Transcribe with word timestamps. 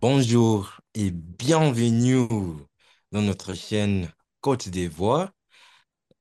Bonjour 0.00 0.80
et 0.94 1.10
bienvenue 1.10 2.28
dans 3.12 3.22
notre 3.22 3.54
chaîne 3.54 4.12
Côte 4.40 4.68
d'Ivoire. 4.68 5.32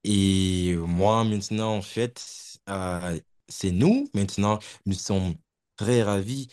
Et 0.03 0.75
moi, 0.77 1.23
maintenant, 1.23 1.75
en 1.75 1.81
fait, 1.81 2.23
euh, 2.69 3.19
c'est 3.47 3.71
nous. 3.71 4.09
Maintenant, 4.15 4.59
nous 4.85 4.93
sommes 4.95 5.35
très 5.75 6.01
ravis 6.03 6.47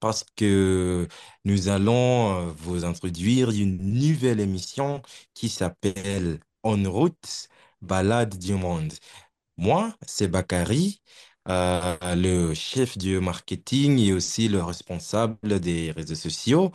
parce 0.00 0.24
que 0.36 1.08
nous 1.44 1.68
allons 1.68 2.48
euh, 2.50 2.52
vous 2.58 2.84
introduire 2.84 3.50
une 3.50 3.78
nouvelle 3.78 4.40
émission 4.40 5.02
qui 5.34 5.48
s'appelle 5.48 6.40
En 6.64 6.82
route, 6.90 7.48
balade 7.82 8.38
du 8.38 8.54
monde. 8.54 8.92
Moi, 9.56 9.94
c'est 10.06 10.28
Bakary, 10.28 11.00
euh, 11.48 11.96
le 12.16 12.54
chef 12.54 12.98
du 12.98 13.20
marketing 13.20 13.98
et 13.98 14.12
aussi 14.12 14.48
le 14.48 14.62
responsable 14.62 15.60
des 15.60 15.90
réseaux 15.92 16.14
sociaux. 16.14 16.72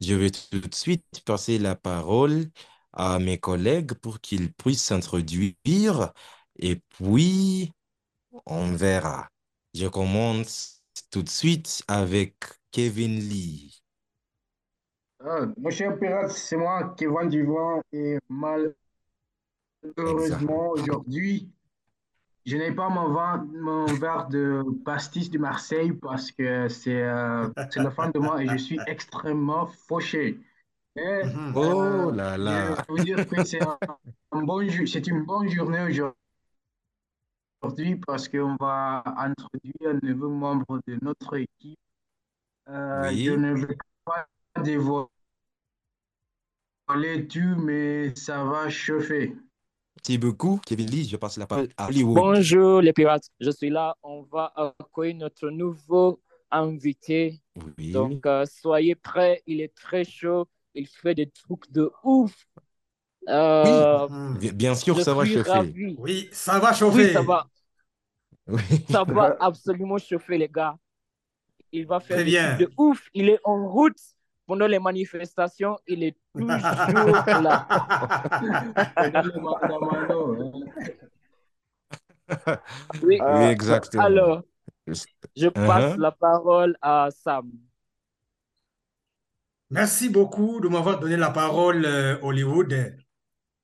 Je 0.00 0.14
vais 0.14 0.30
tout 0.30 0.60
de 0.60 0.74
suite 0.74 1.22
passer 1.24 1.58
la 1.58 1.74
parole 1.76 2.46
à 2.92 3.18
mes 3.18 3.38
collègues 3.38 3.94
pour 3.94 4.20
qu'ils 4.20 4.52
puissent 4.52 4.84
s'introduire 4.84 6.12
et 6.58 6.76
puis 6.76 7.72
on 8.46 8.72
verra. 8.72 9.28
Je 9.74 9.86
commence 9.86 10.82
tout 11.10 11.22
de 11.22 11.28
suite 11.28 11.82
avec 11.88 12.36
Kevin 12.70 13.18
Lee. 13.18 13.82
Ah, 15.22 15.46
mon 15.58 15.70
cher 15.70 15.98
pirate, 15.98 16.30
c'est 16.30 16.56
moi, 16.56 16.94
Kevin 16.96 17.28
Duvant, 17.28 17.82
et 17.92 18.18
malheureusement, 18.28 18.74
aujourd'hui, 20.70 21.50
je 22.46 22.56
n'ai 22.56 22.72
pas 22.72 22.88
mon, 22.88 23.12
vin- 23.12 23.46
mon 23.52 23.86
verre 23.86 24.28
de 24.28 24.64
pastis 24.84 25.30
de 25.30 25.38
Marseille 25.38 25.92
parce 25.92 26.30
que 26.32 26.68
c'est 26.68 27.02
euh, 27.02 27.48
la 27.76 27.90
fin 27.90 28.10
de 28.10 28.18
mois 28.18 28.42
et 28.42 28.48
je 28.48 28.56
suis 28.56 28.78
extrêmement 28.86 29.66
fauché. 29.66 30.38
Mhm. 30.96 31.52
Oh 31.54 32.08
euh, 32.08 32.12
là 32.12 32.36
je 32.36 32.42
vais 32.42 32.74
là. 32.74 32.84
vous 32.88 32.98
dire 32.98 33.26
que 33.28 33.44
c'est 33.44 33.62
un, 33.62 33.78
un 34.32 34.42
bon, 34.42 34.66
ju- 34.68 34.86
c'est 34.86 35.06
une 35.06 35.24
bonne 35.24 35.48
journée 35.48 35.80
aujourd'hui 37.62 37.96
parce 38.06 38.28
qu'on 38.28 38.56
va 38.56 39.02
introduire 39.16 39.90
un 39.94 39.98
nouveau 40.02 40.30
membre 40.30 40.80
de 40.86 40.98
notre 41.02 41.36
équipe. 41.36 41.78
Euh, 42.68 43.10
je 43.10 43.30
ne 43.32 43.54
vais 43.54 43.76
pas 44.04 44.26
dévoiler 44.62 45.08
tout, 47.28 47.56
mais 47.58 48.14
ça 48.16 48.44
va 48.44 48.68
chauffer. 48.68 49.36
Merci 49.96 50.18
beaucoup, 50.18 50.60
Kevin 50.64 50.88
Lee. 50.90 51.08
Je 51.08 51.16
passe 51.16 51.36
la 51.36 51.46
parole 51.46 51.68
à 51.76 51.88
Hollywood. 51.88 52.14
Bonjour 52.16 52.80
les 52.80 52.92
pirates, 52.92 53.28
je 53.40 53.50
suis 53.50 53.70
là. 53.70 53.96
On 54.02 54.22
va 54.22 54.52
accueillir 54.56 55.16
notre 55.16 55.50
nouveau 55.50 56.20
invité. 56.50 57.40
Oui. 57.78 57.92
Donc 57.92 58.24
euh, 58.26 58.44
soyez 58.46 58.94
prêts, 58.94 59.42
il 59.46 59.60
est 59.60 59.74
très 59.74 60.04
chaud, 60.04 60.48
il 60.74 60.86
fait 60.86 61.14
des 61.14 61.28
trucs 61.30 61.70
de 61.70 61.90
ouf. 62.04 62.46
Euh, 63.28 64.08
Mhm. 64.08 64.38
Bien 64.52 64.74
sûr, 64.74 65.00
ça 65.00 65.12
va 65.14 65.24
chauffer. 65.24 65.50
ravi. 65.50 65.94
Oui, 65.98 66.28
ça 66.32 66.58
va 66.58 66.72
Oui, 66.88 67.08
ça 67.12 67.22
chauffer. 67.22 67.22
va, 67.22 67.46
Oui. 68.46 68.62
ça 68.90 69.04
va 69.04 69.36
absolument 69.40 69.98
chauffer 69.98 70.38
les 70.38 70.48
gars. 70.48 70.76
Il 71.72 71.86
va 71.86 72.00
faire 72.00 72.16
Très 72.18 72.24
des 72.24 72.32
trucs 72.32 72.56
bien. 72.56 72.56
de 72.56 72.70
ouf. 72.78 73.08
Il 73.14 73.28
est 73.28 73.40
en 73.44 73.68
route 73.68 73.98
pendant 74.50 74.66
les 74.66 74.80
manifestations. 74.80 75.78
Il 75.86 76.02
est 76.02 76.16
toujours 76.34 76.50
là. 77.40 77.68
Oui, 83.02 83.18
Oui, 83.20 83.44
exactement. 83.44 84.04
alors 84.04 84.42
je 84.86 85.48
passe 85.48 85.94
Uh-huh. 85.94 86.00
la 86.00 86.10
parole 86.10 86.76
à 86.82 87.08
Sam. 87.12 87.48
Merci 89.70 90.08
beaucoup 90.08 90.58
de 90.58 90.66
m'avoir 90.68 90.98
donné 90.98 91.16
la 91.16 91.30
parole, 91.30 91.84
euh, 91.84 92.18
Hollywood. 92.22 92.72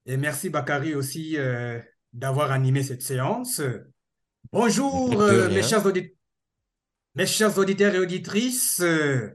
Et 0.07 0.17
merci, 0.17 0.51
Bakary, 0.51 0.95
aussi, 0.95 1.37
euh, 1.37 1.81
d'avoir 2.13 2.53
animé 2.53 2.85
cette 2.85 3.03
séance. 3.03 3.61
Bonjour, 4.53 5.21
euh, 5.21 5.49
mes 5.49 5.65
chers 5.65 5.83
mes 7.17 7.27
chers 7.27 7.59
auditeurs 7.59 7.95
et 7.95 7.99
auditrices, 7.99 8.81
euh, 8.81 9.31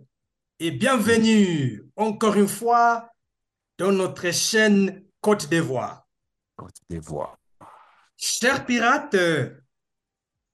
et 0.63 0.69
bienvenue 0.69 1.83
encore 1.95 2.35
une 2.35 2.47
fois 2.47 3.11
dans 3.79 3.91
notre 3.91 4.29
chaîne 4.31 5.03
Côte 5.19 5.49
d'Ivoire. 5.49 6.07
Côte 6.55 6.75
d'Ivoire. 6.87 7.35
Chers 8.15 8.63
pirates, 8.67 9.15
euh, 9.15 9.59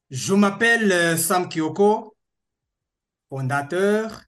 je 0.09 0.33
m'appelle 0.33 0.89
euh, 0.93 1.17
Sam 1.17 1.49
Kyoko, 1.49 2.15
fondateur 3.29 4.23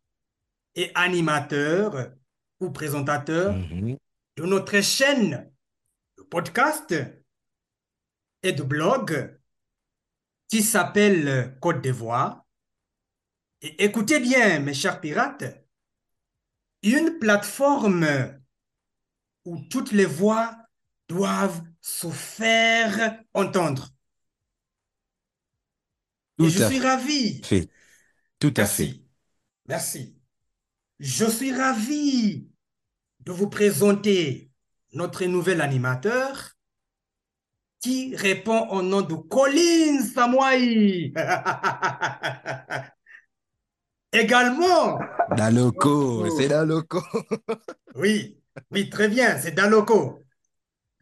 et 0.76 0.92
animateur 0.96 2.12
ou 2.60 2.72
présentateur 2.72 3.54
Mhm. 3.56 3.98
de 4.36 4.44
notre 4.44 4.82
chaîne 4.82 5.50
de 6.18 6.24
podcast 6.24 6.94
et 8.44 8.52
de 8.52 8.64
blog 8.64 9.40
qui 10.50 10.62
s'appelle 10.62 11.58
Côte 11.62 11.80
d'Ivoire. 11.82 12.44
Et 13.62 13.82
écoutez 13.86 14.20
bien, 14.20 14.60
mes 14.60 14.74
chers 14.74 15.00
pirates, 15.00 15.46
une 16.84 17.18
plateforme 17.20 18.08
où 19.46 19.58
toutes 19.70 19.92
les 19.92 20.06
voix 20.06 20.56
doivent 21.08 21.62
se 21.82 22.10
faire 22.10 23.20
entendre. 23.34 23.90
Et 26.40 26.50
je 26.50 26.64
suis 26.64 26.80
ravi. 26.80 27.42
fait. 27.44 27.70
Tout 28.40 28.54
à 28.56 28.66
fait. 28.66 29.02
Merci. 29.68 30.16
Je 31.00 31.26
suis 31.26 31.54
ravi 31.54 32.48
de 33.22 33.32
vous 33.32 33.50
présenter 33.50 34.52
notre 34.94 35.26
nouvel 35.26 35.62
animateur 35.62 36.56
qui 37.80 38.16
répond 38.16 38.68
au 38.70 38.82
nom 38.82 39.02
de 39.02 39.16
Colin 39.16 40.02
Samoaï. 40.04 41.14
Également, 44.12 45.00
Daloko, 45.38 46.30
c'est 46.30 46.48
Daloko. 46.50 47.02
oui, 47.96 48.38
oui, 48.72 48.90
très 48.90 49.08
bien, 49.10 49.38
c'est 49.38 49.52
Daloko. 49.52 50.24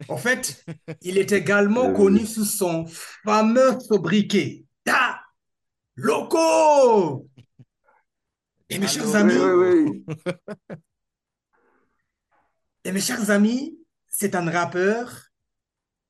En 0.08 0.16
fait, 0.16 0.64
il 1.02 1.18
est 1.18 1.32
également 1.32 1.92
connu 1.92 2.26
sous 2.26 2.44
son 2.44 2.86
fameux 3.24 3.78
sobriquet. 3.80 4.64
Da 4.86 5.20
Loco! 5.96 7.28
Et 8.70 8.78
mes 8.78 8.88
chers 8.88 9.04
Daloko. 9.04 9.14
amis, 9.14 9.36
oui, 9.36 10.04
oui. 10.06 10.06
et 12.84 12.92
mes 12.92 13.00
chers 13.00 13.30
amis, 13.30 13.78
c'est 14.08 14.34
un 14.34 14.50
rappeur, 14.50 15.12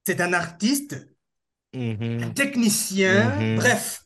c'est 0.07 0.21
un 0.21 0.33
artiste, 0.33 1.09
un 2.21 2.29
Mhm. 2.29 2.31
technicien, 2.31 3.39
Mhm. 3.39 3.55
bref, 3.55 4.05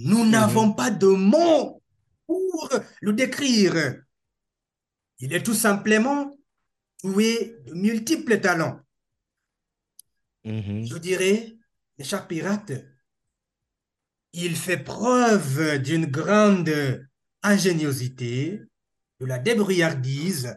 nous 0.00 0.24
Mhm. 0.24 0.30
n'avons 0.30 0.72
pas 0.72 0.90
de 0.90 1.06
mots 1.06 1.82
pour 2.26 2.70
le 3.00 3.12
décrire. 3.12 4.02
Il 5.18 5.32
est 5.34 5.42
tout 5.42 5.54
simplement 5.54 6.36
doué 7.04 7.56
de 7.66 7.74
multiples 7.74 8.40
talents. 8.40 8.80
Mhm. 10.44 10.86
Je 10.86 10.96
dirais, 10.98 11.56
mes 11.98 12.04
chers 12.04 12.26
pirates, 12.26 12.72
il 14.32 14.56
fait 14.56 14.78
preuve 14.78 15.78
d'une 15.78 16.06
grande 16.06 16.72
ingéniosité, 17.42 18.62
de 19.18 19.26
la 19.26 19.38
débrouillardise 19.38 20.56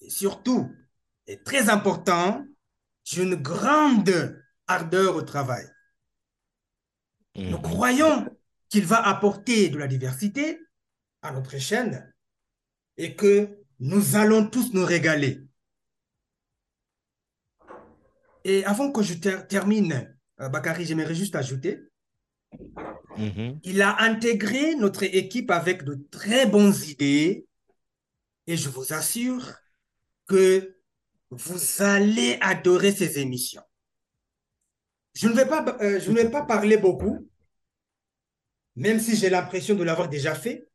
et 0.00 0.10
surtout, 0.10 0.74
et 1.26 1.42
très 1.42 1.68
important, 1.68 2.44
d'une 3.12 3.36
grande 3.36 4.42
ardeur 4.66 5.16
au 5.16 5.22
travail. 5.22 5.66
Nous 7.36 7.58
Mhm. 7.58 7.62
croyons 7.62 8.36
qu'il 8.70 8.86
va 8.86 9.06
apporter 9.06 9.68
de 9.68 9.76
la 9.78 9.86
diversité 9.88 10.58
à 11.22 11.32
notre 11.32 11.58
chaîne 11.58 12.10
et 12.96 13.14
que 13.14 13.58
nous 13.80 14.16
allons 14.16 14.46
tous 14.48 14.72
nous 14.72 14.84
régaler. 14.84 15.42
Et 18.44 18.64
avant 18.64 18.90
que 18.90 19.02
je 19.02 19.14
ter- 19.14 19.46
termine, 19.46 20.16
euh, 20.40 20.48
Bakary, 20.48 20.86
j'aimerais 20.86 21.14
juste 21.14 21.34
ajouter, 21.36 21.82
Mhm. 23.18 23.60
il 23.64 23.82
a 23.82 24.00
intégré 24.02 24.76
notre 24.76 25.02
équipe 25.02 25.50
avec 25.50 25.84
de 25.84 25.94
très 26.10 26.46
bonnes 26.46 26.74
idées 26.86 27.46
et 28.46 28.56
je 28.56 28.68
vous 28.68 28.92
assure 28.92 29.52
que 30.26 30.76
vous 31.30 31.82
allez 31.82 32.38
adorer 32.40 32.92
ces 32.92 33.18
émissions. 33.18 33.62
Je 35.14 35.28
ne 35.28 35.34
vais 35.34 35.46
pas, 35.46 35.64
euh, 35.80 36.00
je 36.00 36.10
ne 36.10 36.16
vais 36.16 36.30
pas 36.30 36.42
parler 36.42 36.76
beaucoup, 36.76 37.28
même 38.76 39.00
si 39.00 39.16
j'ai 39.16 39.30
l'impression 39.30 39.74
de 39.74 39.84
l'avoir 39.84 40.08
déjà 40.08 40.34
fait. 40.34 40.68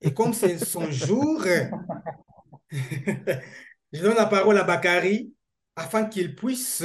Et 0.00 0.12
comme 0.12 0.34
c'est 0.34 0.58
son 0.58 0.90
jour, 0.90 1.42
je 2.70 4.00
donne 4.00 4.16
la 4.16 4.26
parole 4.26 4.58
à 4.58 4.64
Bakary 4.64 5.32
afin 5.76 6.04
qu'il 6.04 6.34
puisse 6.34 6.82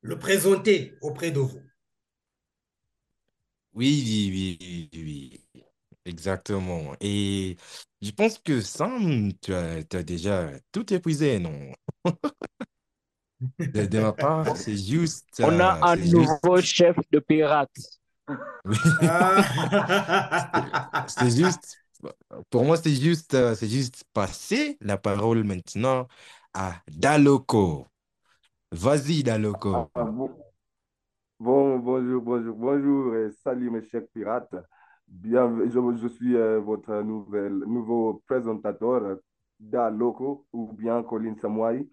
le 0.00 0.18
présenter 0.18 0.94
auprès 1.00 1.30
de 1.30 1.40
vous. 1.40 1.60
Oui, 3.74 4.30
oui, 4.30 4.58
oui, 4.92 5.44
oui. 5.54 5.64
Exactement. 6.04 6.94
Et 7.00 7.56
je 8.00 8.10
pense 8.10 8.38
que 8.38 8.60
Sam, 8.60 9.32
tu 9.42 9.52
as 9.52 9.82
déjà 10.02 10.50
tout 10.72 10.92
épuisé, 10.92 11.38
non? 11.38 11.72
De, 13.58 13.86
de 13.86 14.00
ma 14.00 14.12
part, 14.12 14.46
c'est 14.56 14.76
juste, 14.76 15.42
On 15.42 15.60
a 15.60 15.78
euh, 15.78 15.82
un 15.82 15.96
juste, 15.96 16.14
nouveau 16.14 16.60
chef 16.60 16.96
de 17.12 17.20
Ah. 19.02 19.44
c'est 21.08 21.30
juste, 21.30 21.78
pour 22.50 22.64
moi, 22.64 22.76
c'est 22.76 22.94
juste, 22.94 23.34
euh, 23.34 23.54
c'est 23.54 23.68
juste 23.68 24.04
passer 24.12 24.76
la 24.80 24.98
parole 24.98 25.44
maintenant 25.44 26.06
à 26.54 26.74
Daloko. 26.88 27.86
Vas-y, 28.72 29.22
Daloko. 29.22 29.88
Ah, 29.94 30.04
bon, 30.04 30.30
bon, 31.40 31.78
bonjour, 31.78 32.22
bonjour, 32.22 32.56
bonjour 32.56 33.16
et 33.16 33.30
salut 33.30 33.70
mes 33.70 33.82
chers 33.82 34.06
pirates. 34.12 34.54
Bien, 35.06 35.50
je, 35.66 35.96
je 36.02 36.08
suis 36.08 36.36
euh, 36.36 36.60
votre 36.60 37.00
nouvel, 37.02 37.52
nouveau 37.66 38.22
présentateur, 38.26 39.18
Da 39.58 39.90
Loco 39.90 40.46
ou 40.52 40.72
bien 40.72 41.02
Colin 41.02 41.34
Samouaï. 41.40 41.88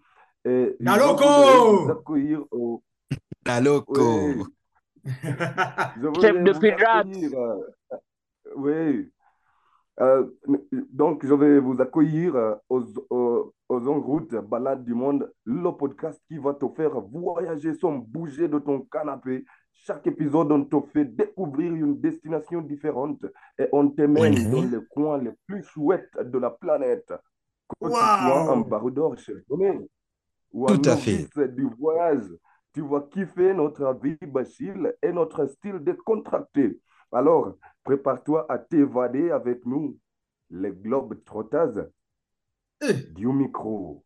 Et 0.46 0.76
vous 0.80 0.84
Daloko! 0.84 1.90
accueillir 1.90 2.44
au... 2.52 2.82
Oui, 3.88 4.44
je 5.04 6.20
Chef 6.20 6.42
de 6.42 6.52
accueillir. 6.52 7.32
euh, 7.34 7.60
oui, 8.56 9.10
Euh, 10.00 10.26
donc, 10.92 11.24
je 11.26 11.34
vais 11.34 11.58
vous 11.58 11.80
accueillir 11.80 12.36
euh, 12.36 12.54
aux, 12.68 12.84
aux, 13.10 13.54
aux 13.68 13.88
En 13.88 14.00
route 14.00 14.34
Balade 14.34 14.84
du 14.84 14.94
Monde, 14.94 15.32
le 15.44 15.70
podcast 15.72 16.20
qui 16.28 16.38
va 16.38 16.54
te 16.54 16.68
faire 16.76 17.00
voyager 17.00 17.74
sans 17.74 17.92
bouger 17.98 18.46
de 18.48 18.58
ton 18.58 18.80
canapé. 18.82 19.44
Chaque 19.72 20.06
épisode, 20.06 20.52
on 20.52 20.64
te 20.64 20.80
fait 20.92 21.04
découvrir 21.06 21.72
une 21.74 22.00
destination 22.00 22.60
différente 22.60 23.24
et 23.58 23.68
on 23.72 23.88
te 23.88 24.02
mène 24.02 24.50
dans 24.50 24.62
les 24.62 24.84
coins 24.90 25.18
les 25.18 25.32
plus 25.46 25.62
chouettes 25.64 26.16
de 26.22 26.38
la 26.38 26.50
planète. 26.50 27.12
Que 27.68 27.86
tu 27.86 27.90
sois 27.92 28.52
un 28.52 28.60
baroudeur 28.60 29.14
ou 30.56 30.66
Tout 30.66 30.82
à 30.90 30.96
fait. 30.96 31.28
du 31.54 31.68
voyage, 31.78 32.24
tu 32.74 32.80
vas 32.82 33.02
kiffer 33.10 33.54
notre 33.54 33.92
vie 34.02 34.16
facile 34.32 34.94
et 35.02 35.12
notre 35.12 35.46
style 35.46 35.78
décontracté. 35.80 36.78
Alors, 37.12 37.54
prépare-toi 37.84 38.46
à 38.50 38.58
t'évader 38.58 39.30
avec 39.30 39.64
nous, 39.66 39.98
les 40.50 40.72
globes 40.72 41.22
trotteuses 41.24 41.86
Euh. 42.82 42.92
du 43.08 43.26
micro 43.28 44.04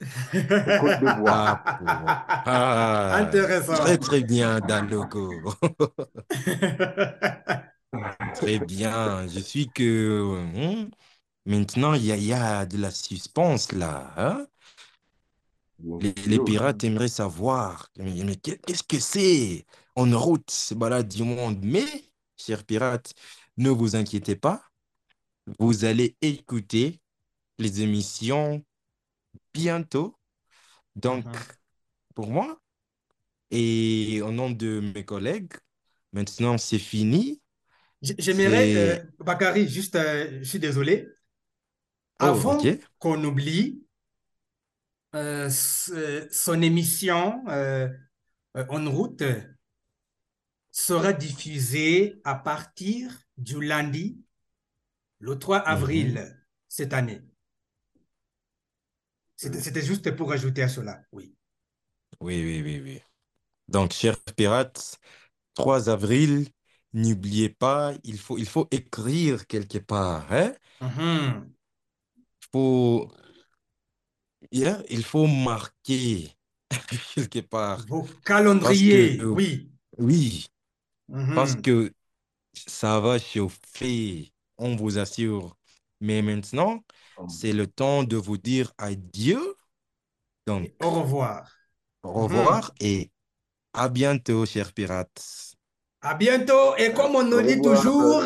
de 0.32 0.80
Côte 0.80 0.98
d'Ivoire. 0.98 1.62
Ah. 1.86 2.26
Ah, 2.46 3.16
Intéressant. 3.16 3.74
très, 3.74 3.98
très 3.98 4.22
bien, 4.22 4.60
Daloko. 4.60 5.30
Très 8.34 8.58
bien. 8.58 9.26
Je 9.28 9.38
suis 9.40 9.72
que... 9.72 10.82
hmm, 10.84 10.90
Maintenant, 11.46 11.94
il 11.94 12.06
y 12.06 12.12
a, 12.12 12.16
il 12.16 12.24
y 12.26 12.34
a 12.34 12.66
de 12.66 12.78
la 12.78 12.92
suspense 12.92 13.72
là. 13.72 14.12
hein? 14.18 14.48
Les, 16.00 16.38
pirates 16.38 16.82
aimeraient 16.84 17.08
savoir, 17.08 17.90
mais, 17.96 18.24
mais 18.24 18.36
qu'est- 18.36 18.58
qu'est-ce 18.66 18.82
que 18.82 18.98
c'est? 18.98 19.64
En 19.96 20.10
route, 20.18 20.50
ce 20.50 20.74
balade 20.74 21.08
du 21.08 21.22
monde? 21.22 21.60
Mais, 21.62 21.86
chers 22.36 22.64
pirates, 22.64 23.14
ne 23.56 23.70
vous 23.70 23.96
inquiétez 23.96 24.36
pas, 24.36 24.62
vous 25.58 25.84
allez 25.84 26.16
écouter 26.20 27.00
les 27.58 27.82
émissions 27.82 28.64
bientôt. 29.54 30.16
Donc, 30.96 31.24
Mhm. 31.26 31.32
pour 32.14 32.28
moi 32.28 32.60
et 33.50 34.20
au 34.22 34.30
nom 34.32 34.50
de 34.50 34.80
mes 34.94 35.04
collègues, 35.04 35.52
maintenant 36.12 36.58
c'est 36.58 36.78
fini. 36.78 37.40
J'aimerais, 38.02 38.74
euh. 38.76 38.96
Bakary, 39.20 39.68
juste, 39.68 39.96
euh, 39.96 40.38
je 40.40 40.44
suis 40.48 40.58
désolé, 40.58 41.06
Oh, 42.20 42.26
avant 42.26 42.58
qu'on 42.98 43.22
oublie 43.24 43.83
euh, 45.14 45.48
ce- 45.50 46.28
son 46.30 46.62
émission 46.62 47.44
euh, 47.48 47.88
euh, 48.56 48.66
En 48.68 48.90
route 48.90 49.22
sera 50.72 51.14
diffusée 51.14 52.20
à 52.22 52.34
partir 52.34 53.10
du 53.38 53.62
lundi, 53.62 54.20
le 55.20 55.38
3 55.38 55.58
Mhm. 55.66 56.18
avril 56.18 56.36
cette 56.68 56.92
année. 56.94 57.22
C'était 59.36 59.80
juste 59.80 60.10
pour 60.16 60.32
ajouter 60.32 60.62
à 60.64 60.68
cela, 60.68 61.04
oui. 61.12 61.36
Oui, 62.20 62.42
oui, 62.42 62.62
oui, 62.62 62.80
oui. 62.82 63.00
Donc, 63.68 63.92
chers 63.92 64.18
pirates, 64.36 64.98
3 65.54 65.90
avril, 65.90 66.48
n'oubliez 66.94 67.48
pas, 67.50 67.94
il 68.04 68.18
faut, 68.18 68.38
il 68.38 68.46
faut 68.48 68.68
écrire 68.72 69.46
quelque 69.46 69.78
part, 69.78 70.32
hein? 70.32 70.54
Mhm. 70.80 71.54
Il 72.42 72.46
faut, 72.52 73.10
yeah, 74.52 74.82
il 74.90 75.04
faut 75.04 75.26
marquer 75.26 76.32
quelque 77.14 77.40
part. 77.40 77.84
Vos 77.88 78.04
Parce 78.60 78.82
calendriers, 78.82 78.82
que, 78.82 79.24
oui. 79.30 79.70
oui, 79.98 80.46
parce 81.34 81.54
Mhm. 81.54 81.56
que 81.56 81.92
ça 82.54 83.00
va 83.00 83.18
chauffer, 83.18 84.32
on 84.58 84.76
vous 84.76 84.98
assure. 84.98 85.56
Mais 86.00 86.22
maintenant, 86.22 86.84
c'est 87.26 87.52
le 87.52 87.66
temps 87.66 88.04
de 88.04 88.16
vous 88.16 88.38
dire 88.38 88.72
adieu. 88.78 89.56
Donc, 90.46 90.72
au 90.80 90.90
revoir. 90.90 91.50
au 92.04 92.12
Mhm. 92.14 92.24
revoir 92.24 92.72
et 92.80 93.10
à 93.74 93.88
bientôt, 93.88 94.46
chers 94.46 94.72
pirates. 94.72 95.56
À 96.02 96.14
bientôt. 96.14 96.76
Et 96.76 96.92
comme 96.92 97.16
on 97.16 97.24
nous 97.24 97.42
dit 97.42 97.60
toujours, 97.60 98.22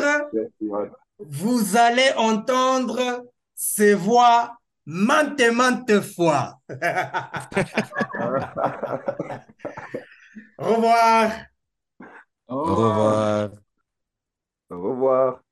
vous 1.19 1.77
allez 1.77 2.11
entendre 2.17 3.25
ces 3.55 3.93
voix 3.93 4.58
maintes 4.89 5.39
et 5.39 5.51
fois. 5.51 6.01
Au. 6.01 6.59
Au 10.57 10.75
revoir. 10.75 11.31
Au 12.47 12.75
revoir. 12.75 13.49
Au 14.69 14.81
revoir. 14.81 15.43